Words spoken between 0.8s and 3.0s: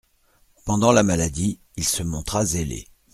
la maladie, il se montra zélé.